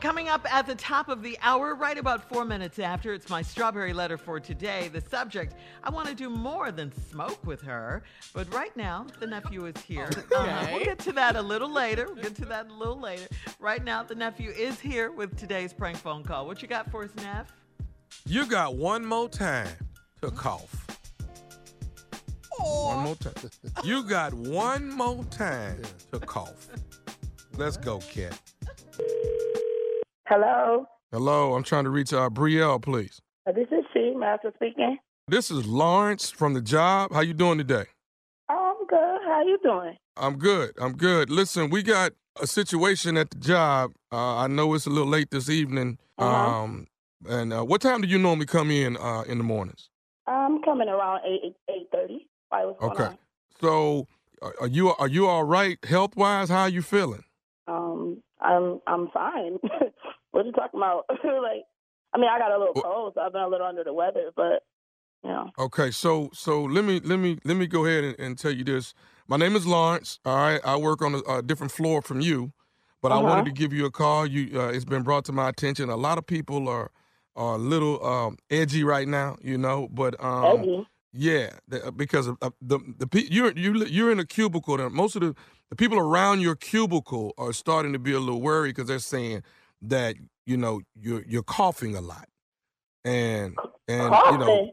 [0.00, 3.42] Coming up at the top of the hour, right about four minutes after, it's my
[3.42, 4.88] strawberry letter for today.
[4.88, 8.02] The subject I want to do more than smoke with her.
[8.32, 10.08] But right now, the nephew is here.
[10.34, 12.06] Uh, we'll get to that a little later.
[12.06, 13.26] We'll get to that a little later.
[13.58, 16.46] Right now, the nephew is here with today's prank phone call.
[16.46, 17.52] What you got for us, Neff?
[18.24, 19.68] You got one more time
[20.22, 20.86] to cough.
[22.58, 23.34] One more time.
[23.84, 25.82] You got one more time
[26.12, 26.68] to cough.
[27.58, 28.40] Let's go, cat.
[30.30, 33.20] Hello, Hello, I'm trying to reach uh, Brielle, please.
[33.48, 34.96] Uh, this is she, Master speaking.
[35.26, 37.12] This is Lawrence from the job.
[37.12, 37.86] How you doing today?
[38.48, 39.20] Oh, I'm good.
[39.26, 39.96] How you doing?
[40.16, 40.70] I'm good.
[40.80, 41.30] I'm good.
[41.30, 43.90] Listen, we got a situation at the job.
[44.12, 45.98] Uh, I know it's a little late this evening.
[46.16, 46.62] Uh-huh.
[46.62, 46.86] Um,
[47.28, 49.88] and uh, what time do you normally come in uh, in the mornings?
[50.28, 52.28] I'm coming around eight eight thirty.
[52.50, 52.66] Why?
[52.66, 53.16] What's going Okay.
[53.60, 54.06] So,
[54.40, 56.50] are are you are you all right health wise?
[56.50, 57.24] How are you feeling?
[57.66, 59.58] Um, I'm I'm fine.
[60.40, 61.04] what you talking about?
[61.08, 61.64] like,
[62.14, 64.30] I mean, I got a little cold, so I've been a little under the weather,
[64.34, 64.64] but
[65.22, 65.50] you know.
[65.58, 68.64] Okay, so so let me let me let me go ahead and, and tell you
[68.64, 68.94] this.
[69.28, 70.18] My name is Lawrence.
[70.24, 72.52] All right, I work on a, a different floor from you,
[73.02, 73.28] but I Uh-huh.
[73.28, 74.26] wanted to give you a call.
[74.26, 75.90] You, uh, it's been brought to my attention.
[75.90, 76.90] A lot of people are
[77.36, 79.88] are a little um, edgy right now, you know.
[79.92, 80.86] But um, Edgy.
[81.12, 84.80] yeah, the, because of, of the the you're you you're in a cubicle.
[84.80, 85.34] And most of the
[85.70, 89.42] the people around your cubicle are starting to be a little worried because they're saying
[89.82, 92.28] that you know you're you're coughing a lot,
[93.04, 93.56] and
[93.88, 94.70] and you know.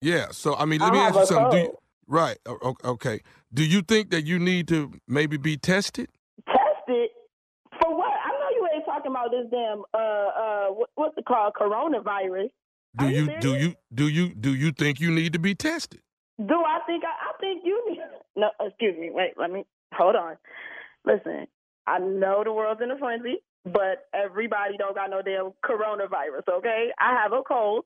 [0.00, 0.26] Yeah.
[0.32, 1.50] So I mean, I let me ask you something.
[1.50, 2.38] Do you, right.
[2.84, 3.20] Okay.
[3.54, 6.08] Do you think that you need to maybe be tested?
[6.46, 7.10] Tested
[7.80, 8.10] for what?
[8.10, 12.50] I know you ain't talking about this damn uh uh what, what's it called coronavirus.
[12.98, 16.00] Do you you do you do you do you think you need to be tested?
[16.38, 18.00] Do I think I, I think you need
[18.36, 19.64] no excuse me, wait, let me
[19.94, 20.36] hold on.
[21.04, 21.46] Listen,
[21.86, 26.88] I know the world's in a frenzy, but everybody don't got no damn coronavirus, okay?
[26.98, 27.84] I have a cold.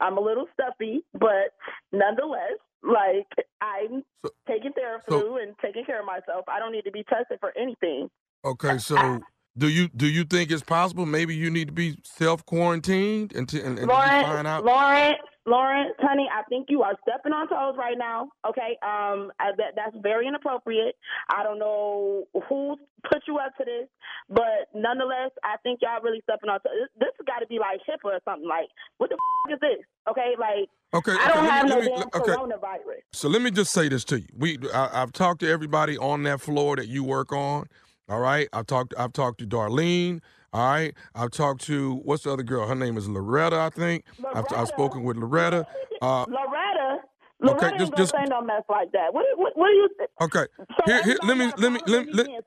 [0.00, 1.54] I'm a little stuffy, but
[1.92, 3.26] nonetheless, like
[3.60, 6.44] I'm So- taking Theraflu so- and taking care of myself.
[6.48, 8.10] I don't need to be tested for anything.
[8.44, 8.78] Okay.
[8.78, 9.20] So
[9.56, 11.06] do you do you think it's possible?
[11.06, 14.64] Maybe you need to be self quarantined and and, and find out.
[14.64, 15.16] Lawrence,
[15.46, 18.30] Lawrence, honey, I think you are stepping on toes right now.
[18.48, 20.96] Okay, um, uh, that that's very inappropriate.
[21.28, 22.76] I don't know who
[23.10, 23.88] put you up to this,
[24.28, 26.88] but nonetheless, I think y'all really stepping on toes.
[26.98, 28.48] This, has got to be like HIPAA or something.
[28.48, 29.84] Like, what the f- is this?
[30.08, 31.12] Okay, like Okay.
[31.12, 32.32] I don't okay, have let no me, damn okay.
[32.32, 33.02] coronavirus.
[33.12, 34.26] So let me just say this to you.
[34.36, 37.66] We I, I've talked to everybody on that floor that you work on.
[38.08, 38.48] All right.
[38.52, 40.20] I've talked I've talked to Darlene.
[40.54, 40.94] All right.
[41.16, 42.66] I've talked to what's the other girl?
[42.66, 44.04] Her name is Loretta, I think.
[44.34, 45.66] I've, I've spoken with Loretta.
[46.00, 46.98] Uh, Loretta,
[47.42, 49.12] Okay, Loretta ain't just- just- say no mess like that.
[49.12, 49.88] What what, what do you?
[49.98, 50.46] Th- okay.
[50.58, 52.38] so Here, here, let me let me let, let, me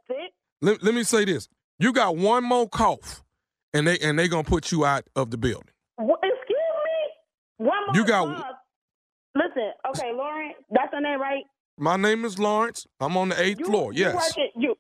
[0.62, 1.50] let, let me say this.
[1.80, 3.24] You got one more cough,
[3.74, 5.70] and they and they gonna put you out of the building.
[5.98, 7.66] What, excuse me?
[7.68, 8.44] One more You got- time.
[9.36, 11.44] Listen, okay, Lauren, that's her name, right?
[11.78, 12.88] My name is Lawrence.
[13.00, 13.94] I'm on the eighth You, floor.
[13.94, 14.16] You Yes.
[14.16, 14.76] work at, you,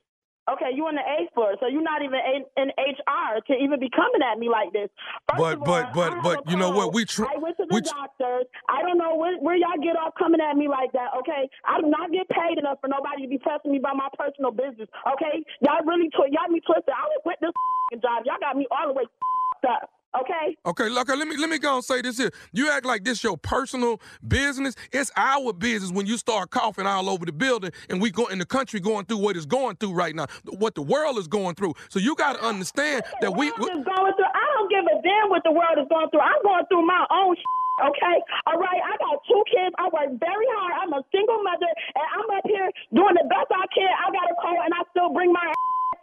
[0.51, 2.19] okay, you in the A floor, so you're not even
[2.57, 4.89] in, HR to even be coming at me like this.
[5.29, 6.93] First But- but- all, but- but you know what?
[6.93, 8.43] We tr- I went to the we tr- doctor.
[8.69, 11.11] I don't know where, where y'all get off coming at me like that.
[11.19, 14.09] Okay, I do not get paid enough for nobody to be testing me about my
[14.17, 14.87] personal business.
[15.13, 16.93] Okay, y'all really twi- y'all me twisted.
[16.93, 17.51] I was with this
[18.01, 18.23] job.
[18.25, 19.03] Y'all got me all the way
[19.67, 19.89] up.
[20.21, 20.57] Okay.
[20.65, 22.31] Okay, look, let me let me go and say this here.
[22.53, 24.75] You act like this your personal business.
[24.91, 28.39] It's our business when you start coughing all over the building and we go in
[28.39, 31.55] the country going through what it's going through right now, what the world is going
[31.55, 31.73] through.
[31.89, 33.51] So you got to understand that we.
[33.51, 34.33] world is going through.
[34.33, 36.21] I don't give a damn what the world is going through.
[36.21, 37.35] I'm going through my own.
[37.35, 37.45] Shit.
[37.77, 38.17] Okay,
[38.49, 38.81] all right.
[38.81, 39.69] I got two kids.
[39.77, 40.73] I work very hard.
[40.81, 43.93] I'm a single mother, and I'm up here doing the best I can.
[44.01, 45.45] I got a call, and I still bring my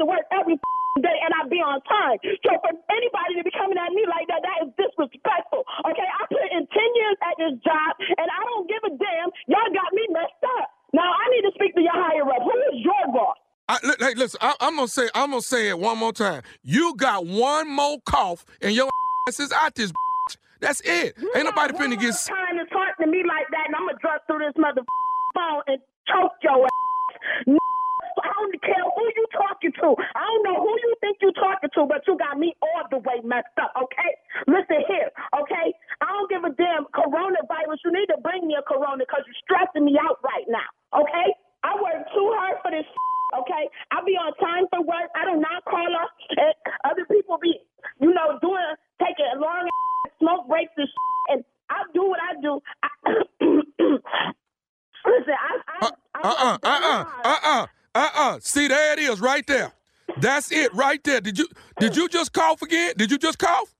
[0.04, 0.60] to work every
[1.00, 2.20] day, and I be on time.
[2.44, 5.64] So for anybody to be coming at me like that, that is disrespectful.
[5.88, 9.28] Okay, I put in ten years at this job, and I don't give a damn.
[9.48, 10.68] Y'all got me messed up.
[10.92, 12.42] Now I need to speak to your higher up.
[12.44, 13.40] Who is your boss?
[13.66, 16.42] I, hey, listen, I, I'm gonna say I'm gonna say it one more time.
[16.62, 18.86] You got one more cough and your
[19.28, 19.90] ass is out this.
[19.90, 20.36] bitch.
[20.60, 21.16] That's it.
[21.20, 22.14] You Ain't nobody finna get.
[22.28, 24.82] time to talk to me like that, and I'm gonna drop through this mother
[25.34, 26.70] phone and choke your ass.
[28.22, 29.88] I don't care who you talking to.
[30.14, 32.98] I don't know who you think you talking to, but you got me all the
[33.02, 33.72] way messed up.
[33.74, 34.10] Okay,
[34.46, 35.10] listen here.
[35.34, 35.66] Okay,
[36.00, 37.80] I don't give a damn coronavirus.
[37.84, 40.68] You need to bring me a corona because you're stressing me out right now.
[40.94, 41.28] Okay,
[41.64, 42.86] I work too hard for this.
[43.34, 45.10] Okay, I be on time for work.
[45.14, 46.10] I do not call off.
[46.84, 47.54] Other people be,
[48.00, 49.68] you know, doing taking long
[50.20, 50.88] smoke breaks and
[51.30, 52.60] and I do what I do.
[52.82, 52.88] I,
[55.06, 55.90] listen, I, I, Uh
[56.22, 58.38] uh uh uh uh uh uh uh.
[58.40, 59.72] See there it is right there.
[60.20, 61.20] That's it right there.
[61.20, 61.48] Did you
[61.78, 62.94] Did you just cough again?
[62.96, 63.74] Did you just cough?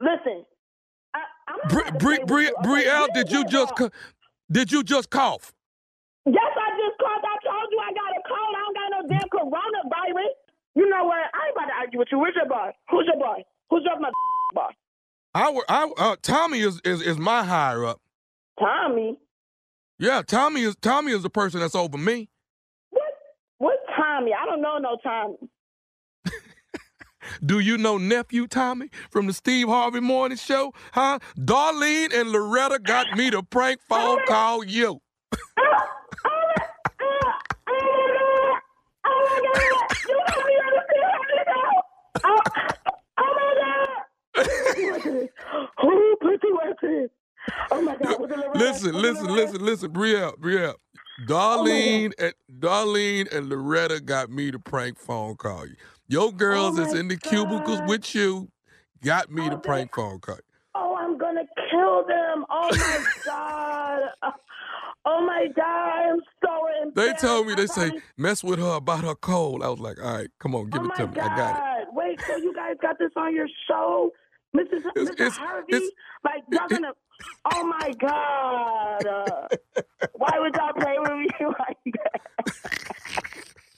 [0.00, 0.44] Listen,
[1.14, 3.92] I, I'm Bri- Bri- Bri- Brielle, did you just just
[4.50, 5.52] did you just cough?
[6.26, 7.24] Yes, I just called.
[7.24, 8.48] I told you I got a cold.
[9.10, 10.28] I don't got damn coronavirus.
[10.74, 11.16] You know what?
[11.18, 12.18] I ain't about to argue with you.
[12.18, 12.70] Where's your boy?
[12.90, 13.42] Who's your boy?
[13.70, 14.12] Who's your mother
[14.54, 14.70] boy?
[15.34, 18.00] I, were- I uh, Tommy is, is is my higher up.
[18.58, 19.18] Tommy.
[19.98, 22.28] Yeah, Tommy is Tommy is the person that's over me.
[22.90, 23.02] What?
[23.58, 24.32] What Tommy?
[24.32, 25.36] I don't know no Tommy.
[27.44, 30.72] Do you know nephew Tommy from the Steve Harvey Morning Show?
[30.92, 31.18] Huh?
[31.36, 35.00] Darlene and Loretta got me to prank phone call you.
[40.08, 41.72] You got me on the field now!
[42.24, 42.40] Oh,
[43.18, 43.30] oh
[44.36, 45.28] my God!
[45.80, 47.10] Who put you this?
[47.70, 48.30] Oh my God!
[48.54, 50.74] Listen, listen, listen, listen, Brielle, Brielle.
[51.26, 55.74] Darlene and Darlene and Loretta got me to prank phone call you.
[56.06, 58.48] Your girls Oh that's my in the cubicles with you
[59.02, 60.42] got me Oh, to they- prank phone call you.
[60.74, 62.44] Oh, I'm gonna kill them!
[62.50, 64.00] Oh my God!
[65.04, 66.12] Oh my God!
[66.12, 66.67] I'm so.
[66.98, 69.62] They told me they say mess with her about her cold.
[69.62, 71.14] I was like, all right, come on, give oh it to me.
[71.14, 71.30] God!
[71.30, 71.88] I got it.
[71.92, 74.10] Wait, so you guys got this on your show,
[74.56, 74.84] Mrs.
[74.94, 75.12] It's- Mr.
[75.12, 75.76] it's- Harvey?
[75.76, 75.90] it's-
[76.24, 76.92] like y'all gonna?
[77.52, 79.06] Oh my God!
[79.06, 79.48] Uh,
[80.14, 81.28] why would y'all play with me
[81.58, 82.20] like that?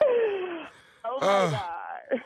[1.05, 1.51] oh my Uh.
[1.51, 2.21] God!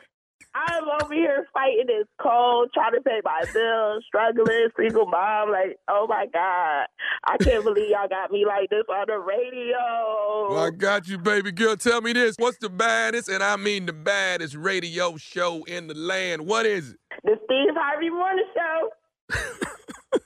[0.57, 5.51] I'm over here fighting this cold, trying to pay my bills, struggling, single mom.
[5.51, 6.87] Like, oh my God.
[7.27, 10.47] I can't believe y'all got me like this on the radio.
[10.49, 11.75] Well, I got you, baby girl.
[11.75, 12.35] Tell me this.
[12.37, 16.45] What's the baddest, and I mean the baddest radio show in the land?
[16.45, 16.97] What is it?
[17.23, 18.89] the Steve Harvey Morning Show.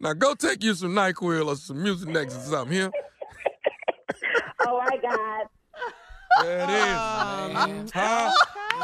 [0.00, 2.90] Now go take you some NyQuil or some Mucinex or something here.
[4.66, 5.46] Oh my God.
[6.42, 6.96] There it is.
[6.98, 8.32] Oh, man, Huh?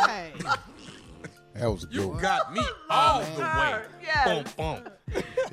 [0.07, 0.33] hey.
[1.55, 2.21] That was a good You one.
[2.23, 3.47] got me oh, all the way.
[3.47, 4.55] Her, yes.
[4.55, 4.93] Boom, boom.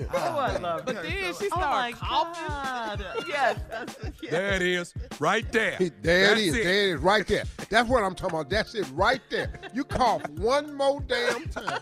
[0.13, 2.47] Oh, I love But her then so- she oh my started coughing.
[2.47, 3.05] God.
[3.27, 4.31] yes, that's yes.
[4.31, 4.93] There it is.
[5.19, 5.77] Right there.
[6.01, 6.53] There That's it is.
[6.53, 7.01] There it is.
[7.01, 7.43] Right there.
[7.69, 8.49] That's what I'm talking about.
[8.49, 9.51] That's it right there.
[9.73, 11.79] You cough one more damn time.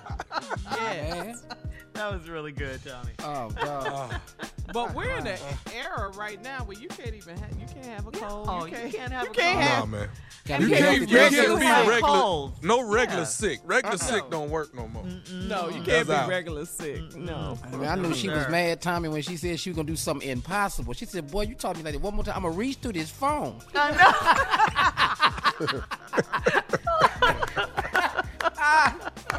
[0.71, 1.43] Yes.
[1.93, 3.11] That was really good, Johnny.
[3.19, 3.87] Oh God.
[3.87, 4.12] Oh,
[4.73, 5.37] But we're in uh, an
[5.67, 5.71] uh.
[5.71, 8.47] era right now where you can't even have you can't have a cold.
[8.49, 9.63] Oh, you you can't, can't have you a can't cold.
[9.63, 10.09] have Nah, man.
[10.45, 10.99] Gotta You can't, healthy.
[10.99, 11.31] you You can't
[11.85, 11.99] be regular.
[12.01, 12.63] colds.
[12.63, 13.27] No regular Yeah.
[13.27, 13.61] sick.
[13.63, 13.97] Regular Uh-uh.
[13.97, 15.05] sick don't work no more.
[15.31, 16.27] No, you can't That's be out.
[16.29, 17.15] regular sick.
[17.15, 17.57] No.
[17.63, 19.95] I, mean, I knew she was mad, Tommy, when she said she was gonna do
[19.95, 20.93] something impossible.
[20.93, 22.35] She said, "Boy, you taught me like that one more time.
[22.35, 23.59] I'm gonna reach through this phone."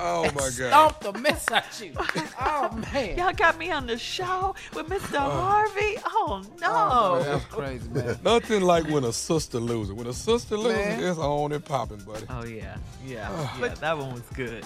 [0.06, 0.52] Oh my God.
[0.52, 1.92] Stomp the mess out you.
[2.40, 3.16] Oh man.
[3.16, 5.14] Y'all got me on the show with Mr.
[5.16, 5.30] Oh.
[5.30, 5.96] Harvey.
[6.04, 6.68] Oh, oh no.
[6.70, 8.18] Oh, man, that's crazy, man.
[8.24, 9.92] Nothing like when a sister loses.
[9.94, 11.02] When a sister loses, Man.
[11.04, 12.26] it's on and popping, buddy.
[12.28, 13.58] Oh yeah, yeah, ah.
[13.60, 13.68] yeah.
[13.68, 14.64] That one was good.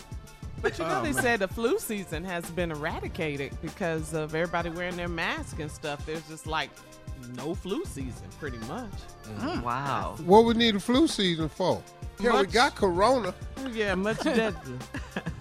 [0.60, 1.22] But you know Oh, they man.
[1.22, 6.04] said the flu season has been eradicated because of everybody wearing their mask and stuff.
[6.04, 6.70] There's just like
[7.36, 8.90] no flu season, pretty much.
[9.24, 9.62] Mm, mm.
[9.62, 10.16] Wow.
[10.24, 11.80] What we need a flu season for?
[12.20, 13.32] Yeah, we Much- got corona.
[13.72, 14.78] Yeah, much deadly.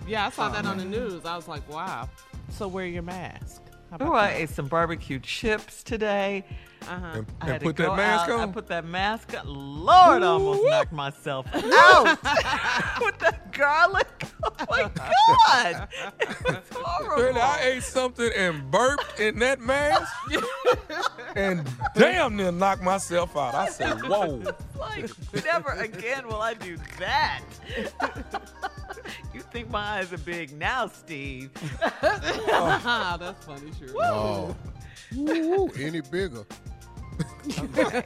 [0.08, 1.26] Yeah, I saw that on the news.
[1.26, 2.10] I was like, wow.
[2.50, 3.62] So wear your mask.
[3.92, 4.42] How Oh, I that?
[4.42, 6.46] ate some barbecue chips today.
[6.84, 7.06] Uh-huh.
[7.20, 8.40] And, I and had put to that mask out.
[8.40, 9.46] I put that mask on.
[9.48, 12.04] Lord, I almost knocked myself out
[13.02, 14.08] with that garlic.
[14.44, 15.88] Oh my God,
[16.20, 17.24] it was horrible.
[17.24, 20.14] Then I ate something and burped in that mask,
[21.36, 23.56] and damn near knocked myself out.
[23.56, 24.44] I said, "Whoa!"
[24.80, 25.10] like,
[25.44, 27.42] never again will I do that.
[29.58, 31.50] You think my eyes are big now, Steve?
[31.92, 33.90] That's funny, sure.
[34.04, 34.56] Oh.
[35.18, 36.46] Ooh, any bigger.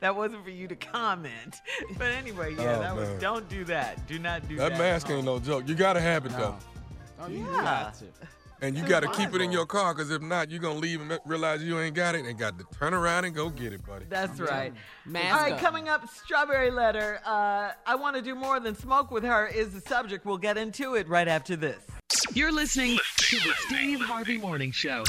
[0.00, 1.62] That wasn't for you to comment.
[1.96, 3.08] But anyway, yeah, Oh, that was.
[3.20, 4.06] Don't do that.
[4.06, 4.78] Do not do That that.
[4.78, 5.66] mask ain't no joke.
[5.66, 6.54] You gotta have it though,
[7.18, 7.62] Oh, you Yeah.
[7.62, 8.04] got to.
[8.60, 11.18] And you gotta keep it in your car, cause if not, you're gonna leave and
[11.24, 14.06] realize you ain't got it, and got to turn around and go get it, buddy.
[14.08, 14.72] That's right.
[15.04, 15.60] Mask All right, up.
[15.60, 17.20] coming up, Strawberry Letter.
[17.24, 20.24] Uh, I want to do more than smoke with her is the subject.
[20.24, 21.78] We'll get into it right after this.
[22.32, 25.04] You're listening to the Steve Harvey Morning Show.